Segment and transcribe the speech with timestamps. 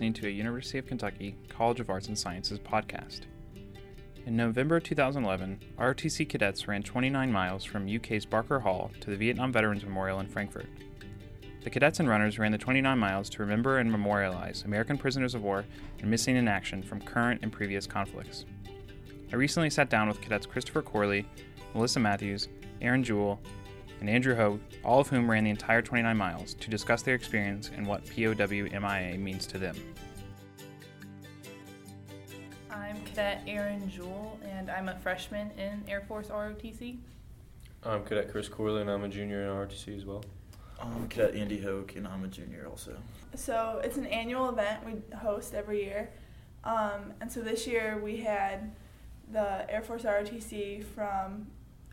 [0.00, 3.24] listening to a University of Kentucky College of Arts and Sciences podcast.
[4.24, 9.52] In November 2011, ROTC cadets ran 29 miles from UK's Barker Hall to the Vietnam
[9.52, 10.64] Veterans Memorial in Frankfort.
[11.64, 15.42] The cadets and runners ran the 29 miles to remember and memorialize American prisoners of
[15.42, 15.66] war
[15.98, 18.46] and missing in action from current and previous conflicts.
[19.30, 21.26] I recently sat down with cadets Christopher Corley,
[21.74, 22.48] Melissa Matthews,
[22.80, 23.38] Aaron Jewell,
[24.00, 27.70] and Andrew Hogue, all of whom ran the entire 29 miles, to discuss their experience
[27.76, 29.76] and what POW-MIA means to them.
[32.70, 36.98] I'm Cadet Aaron Jewell, and I'm a freshman in Air Force ROTC.
[37.84, 40.24] I'm Cadet Chris Corley, and I'm a junior in ROTC as well.
[40.80, 42.96] I'm Cadet Andy Hoke, and I'm a junior also.
[43.34, 46.10] So it's an annual event we host every year.
[46.64, 48.74] Um, and so this year we had
[49.30, 51.46] the Air Force ROTC from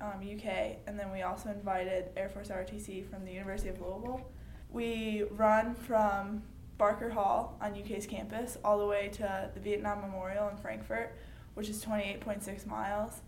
[0.00, 4.28] um, UK, and then we also invited Air Force ROTC from the University of Louisville.
[4.70, 6.42] We run from
[6.78, 11.16] Barker Hall on UK's campus all the way to the Vietnam Memorial in Frankfort,
[11.54, 13.22] which is 28.6 miles.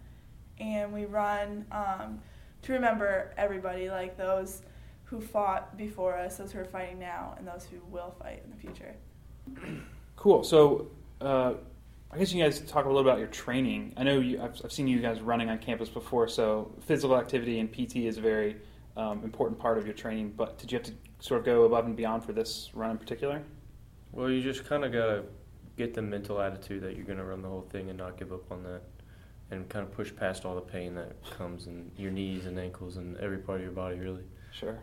[0.59, 2.21] And we run um,
[2.63, 4.63] to remember everybody, like those
[5.05, 8.51] who fought before us, those who are fighting now, and those who will fight in
[8.51, 8.97] the future.
[10.17, 10.43] Cool.
[10.43, 10.89] So,
[11.21, 11.55] uh,
[12.17, 13.93] I guess you guys talk a little about your training.
[13.99, 17.61] I know you, I've, I've seen you guys running on campus before, so physical activity
[17.61, 18.57] and PT is a very
[18.97, 20.33] um, important part of your training.
[20.35, 22.97] But did you have to sort of go above and beyond for this run in
[22.97, 23.43] particular?
[24.13, 25.25] Well, you just kind of gotta
[25.77, 28.51] get the mental attitude that you're gonna run the whole thing and not give up
[28.51, 28.81] on that,
[29.51, 32.97] and kind of push past all the pain that comes in your knees and ankles
[32.97, 34.25] and every part of your body, really.
[34.53, 34.79] Sure.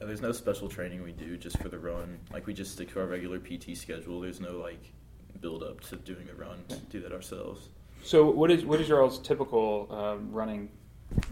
[0.00, 2.18] Yeah, there's no special training we do just for the run.
[2.32, 4.20] Like we just stick to our regular PT schedule.
[4.20, 4.92] There's no like
[5.40, 6.64] build up to doing a run.
[6.68, 7.68] To do that ourselves.
[8.02, 10.68] So, what is what is your all's typical um, running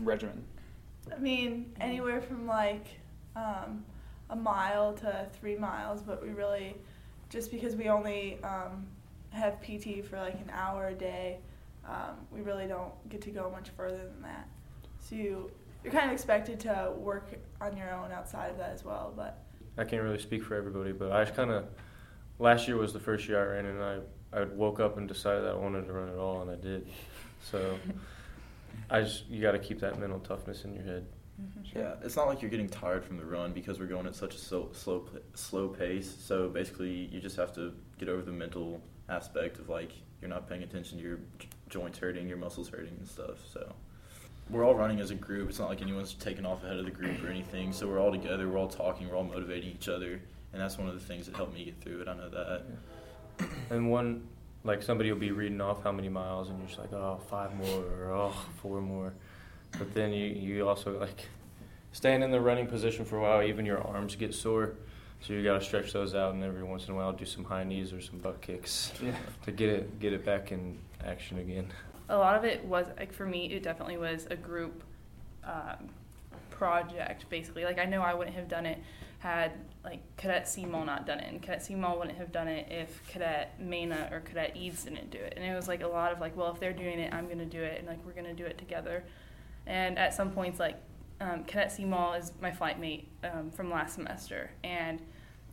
[0.00, 0.44] regimen?
[1.14, 2.86] I mean, anywhere from like
[3.36, 3.84] um,
[4.30, 6.76] a mile to three miles, but we really,
[7.28, 8.86] just because we only um,
[9.30, 11.38] have PT for like an hour a day,
[11.86, 14.48] um, we really don't get to go much further than that.
[15.00, 15.50] So you,
[15.82, 19.12] you're kind of expected to work on your own outside of that as well.
[19.16, 19.42] But
[19.76, 21.64] I can't really speak for everybody, but I just kind of
[22.42, 23.98] last year was the first year I ran, and I
[24.34, 26.88] I woke up and decided that I wanted to run it all, and I did.
[27.50, 27.78] So
[28.90, 31.06] I just you got to keep that mental toughness in your head.
[31.40, 31.78] Mm-hmm.
[31.78, 34.34] Yeah, it's not like you're getting tired from the run because we're going at such
[34.34, 36.14] a slow, slow, slow pace.
[36.20, 40.48] So basically, you just have to get over the mental aspect of like you're not
[40.48, 43.38] paying attention to your j- joints hurting, your muscles hurting, and stuff.
[43.52, 43.72] So
[44.50, 45.48] we're all running as a group.
[45.48, 47.72] It's not like anyone's taken off ahead of the group or anything.
[47.72, 48.48] So we're all together.
[48.48, 49.08] We're all talking.
[49.08, 50.20] We're all motivating each other,
[50.52, 52.08] and that's one of the things that helped me get through it.
[52.08, 52.62] I know that.
[53.70, 54.26] And one,
[54.64, 57.54] like somebody will be reading off how many miles, and you're just like, oh, five
[57.54, 59.14] more or oh, four more.
[59.78, 61.28] But then you, you also like
[61.92, 63.42] stand in the running position for a while.
[63.42, 64.74] Even your arms get sore,
[65.20, 67.44] so you got to stretch those out, and every once in a while do some
[67.44, 69.14] high knees or some butt kicks Yeah.
[69.44, 71.68] to get it get it back in action again.
[72.08, 74.82] A lot of it was like for me, it definitely was a group
[75.44, 75.88] um,
[76.50, 77.28] project.
[77.30, 78.78] Basically, like I know I wouldn't have done it
[79.22, 79.52] had
[79.84, 83.54] like Cadet Seymour not done it, and Cadet Seymour wouldn't have done it if Cadet
[83.60, 85.34] Mena or Cadet Eads didn't do it.
[85.36, 87.46] And it was like a lot of like, well, if they're doing it, I'm gonna
[87.46, 89.04] do it, and like we're gonna do it together.
[89.64, 90.76] And at some points, like
[91.20, 95.00] um, Cadet Seymour is my flight mate um, from last semester, and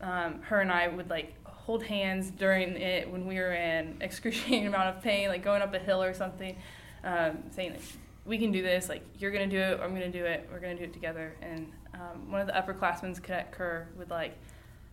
[0.01, 4.65] um, her and I would like hold hands during it when we were in excruciating
[4.65, 6.55] amount of pain, like going up a hill or something,
[7.03, 7.81] um, saying like,
[8.25, 10.75] we can do this, like you're gonna do it, I'm gonna do it, we're gonna
[10.75, 11.35] do it together.
[11.41, 14.37] And um, one of the upperclassmen, Cadet Kerr, would like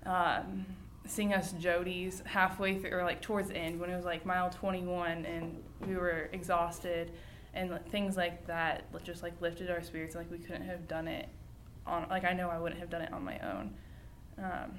[0.05, 0.65] um,
[1.07, 4.51] sing us Jody's halfway through, or like towards the end when it was like mile
[4.51, 7.13] 21 and we were exhausted,
[7.55, 10.15] and things like that just like lifted our spirits.
[10.15, 11.29] And, like we couldn't have done it
[11.87, 13.75] on, like I know I wouldn't have done it on my own.
[14.39, 14.79] Um,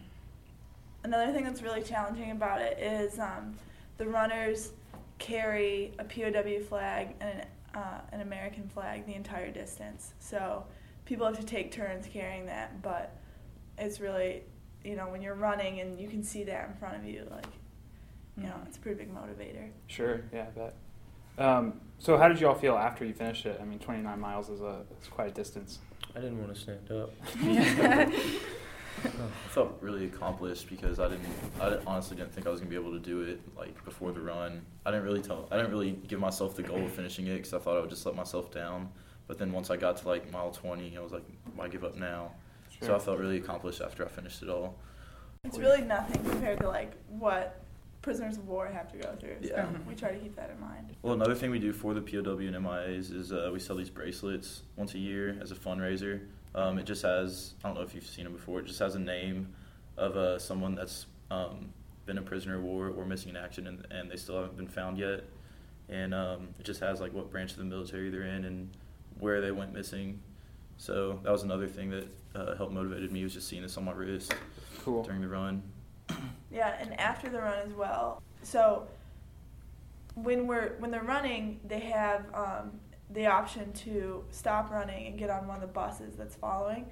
[1.04, 3.56] another thing that's really challenging about it is um,
[3.98, 4.72] the runners
[5.18, 7.46] carry a POW flag and an,
[7.78, 10.14] uh, an American flag the entire distance.
[10.20, 10.66] So
[11.06, 13.16] people have to take turns carrying that, but
[13.78, 14.44] it's really,
[14.84, 17.46] you know, when you're running and you can see that in front of you, like,
[18.36, 19.70] you know, it's a pretty big motivator.
[19.88, 20.22] Sure.
[20.34, 20.76] Yeah, I bet.
[21.38, 23.60] Um, so, how did you all feel after you finished it?
[23.62, 25.80] I mean, 29 miles is a it's quite a distance.
[26.16, 27.12] I didn't want to stand up.
[29.04, 31.28] I felt really accomplished because I didn't.
[31.62, 34.22] I honestly didn't think I was gonna be able to do it like before the
[34.22, 34.62] run.
[34.86, 35.48] I didn't really tell.
[35.52, 37.90] I didn't really give myself the goal of finishing it because I thought I would
[37.90, 38.90] just let myself down.
[39.28, 41.96] But then once I got to like mile 20, I was like, why give up
[41.96, 42.32] now?
[42.82, 44.78] So I felt really accomplished after I finished it all.
[45.44, 47.62] It's really nothing compared to like what
[48.02, 49.38] prisoners of war have to go through.
[49.42, 49.68] So Yeah.
[49.88, 50.96] we try to keep that in mind.
[51.02, 53.90] Well, another thing we do for the POW and MIAs is uh, we sell these
[53.90, 56.22] bracelets once a year as a fundraiser.
[56.58, 58.96] Um, it just has, I don't know if you've seen them before, it just has
[58.96, 59.54] a name
[59.96, 61.72] of uh, someone that's um,
[62.08, 64.68] been a prisoner of war or missing in action, and, and they still haven't been
[64.68, 65.24] found yet.
[65.88, 68.70] And um, it just has like what branch of the military they're in and
[69.20, 70.20] where they went missing.
[70.78, 73.86] So that was another thing that uh, helped motivated me was just seeing this on
[73.86, 74.34] my wrist
[74.84, 75.04] Cool.
[75.04, 75.62] during the run.
[76.50, 78.24] Yeah, and after the run as well.
[78.42, 78.88] So
[80.16, 82.72] when we're when they're running, they have um,
[83.10, 86.86] the option to stop running and get on one of the buses that's following,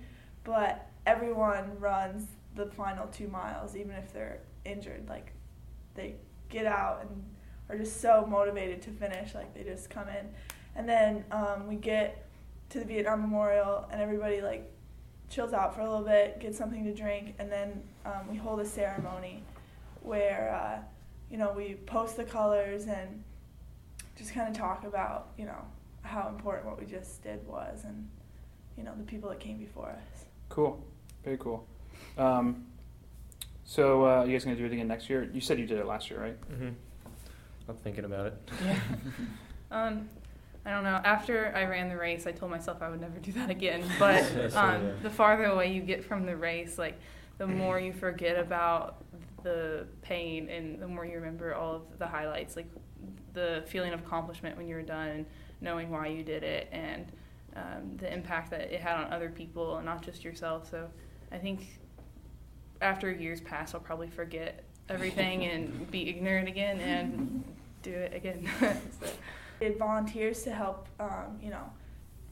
[0.44, 5.08] but everyone runs the final two miles, even if they're injured.
[5.10, 5.34] Like
[5.94, 6.16] they
[6.50, 7.24] get out and
[7.70, 9.34] are just so motivated to finish.
[9.36, 10.28] Like they just come in,
[10.76, 12.26] and then um, we get
[12.70, 14.72] to the Vietnam Memorial, and everybody like
[15.30, 18.60] chills out for a little bit, gets something to drink, and then um, we hold
[18.60, 19.44] a ceremony
[20.02, 20.80] where uh,
[21.30, 23.24] you know we post the colors and
[24.16, 25.66] just kind of talk about you know
[26.06, 28.08] how important what we just did was and
[28.78, 30.26] you know the people that came before us.
[30.50, 30.84] Cool.
[31.24, 31.66] Very cool.
[32.18, 32.66] Um,
[33.64, 35.30] so uh, you guys gonna do it again next year?
[35.34, 36.52] You said you did it last year, right?
[36.52, 36.70] Mm-hmm.
[37.68, 38.50] I'm thinking about it.
[38.64, 38.80] Yeah.
[39.72, 40.08] um,
[40.66, 41.02] I don't know.
[41.04, 43.84] After I ran the race, I told myself I would never do that again.
[44.00, 44.92] But So, um, yeah.
[45.04, 47.00] the farther away you get from the race, like
[47.38, 49.04] the more you forget about
[49.44, 52.68] the pain and the more you remember all of the highlights, like
[53.34, 55.26] the feeling of accomplishment when you're done and
[55.62, 57.12] knowing why you did it and
[57.56, 60.70] um, the impact that it had on other people and not just yourself.
[60.70, 60.90] So
[61.32, 61.80] I think
[62.82, 67.44] after years pass, I'll probably forget everything and be ignorant again and
[67.82, 68.48] do it again.
[68.60, 69.08] so.
[69.60, 71.72] We had volunteers to help um, you know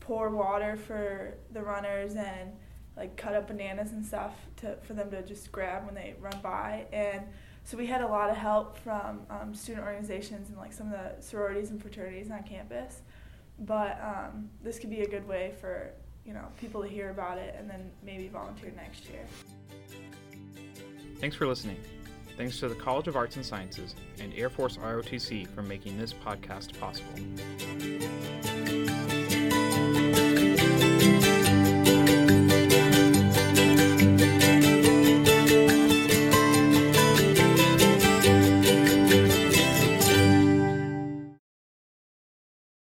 [0.01, 2.51] pour water for the runners and
[2.97, 6.37] like cut up bananas and stuff to for them to just grab when they run
[6.43, 7.21] by and
[7.63, 10.93] so we had a lot of help from um, student organizations and like some of
[10.93, 13.01] the sororities and fraternities on campus
[13.59, 15.91] but um, this could be a good way for
[16.25, 19.25] you know people to hear about it and then maybe volunteer next year
[21.23, 21.77] Thanks for listening.
[22.35, 26.13] Thanks to the College of Arts and Sciences and Air Force ROTC for making this
[26.13, 27.13] podcast possible.